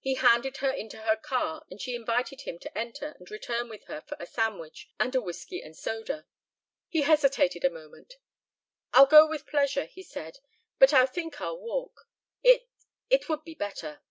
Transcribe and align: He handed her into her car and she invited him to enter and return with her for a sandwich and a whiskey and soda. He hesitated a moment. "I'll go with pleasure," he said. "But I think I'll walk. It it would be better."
He 0.00 0.16
handed 0.16 0.58
her 0.58 0.68
into 0.70 0.98
her 0.98 1.16
car 1.16 1.64
and 1.70 1.80
she 1.80 1.94
invited 1.94 2.42
him 2.42 2.58
to 2.58 2.76
enter 2.76 3.14
and 3.18 3.30
return 3.30 3.70
with 3.70 3.84
her 3.84 4.02
for 4.02 4.18
a 4.20 4.26
sandwich 4.26 4.90
and 5.00 5.14
a 5.14 5.20
whiskey 5.22 5.62
and 5.62 5.74
soda. 5.74 6.26
He 6.90 7.00
hesitated 7.00 7.64
a 7.64 7.70
moment. 7.70 8.18
"I'll 8.92 9.06
go 9.06 9.26
with 9.26 9.46
pleasure," 9.46 9.86
he 9.86 10.02
said. 10.02 10.40
"But 10.78 10.92
I 10.92 11.06
think 11.06 11.40
I'll 11.40 11.58
walk. 11.58 12.06
It 12.42 12.68
it 13.08 13.30
would 13.30 13.42
be 13.42 13.54
better." 13.54 14.02